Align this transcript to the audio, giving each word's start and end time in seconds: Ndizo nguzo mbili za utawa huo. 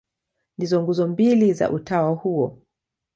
Ndizo 0.57 0.81
nguzo 0.81 1.07
mbili 1.07 1.53
za 1.53 1.71
utawa 1.71 2.11
huo. 2.15 2.57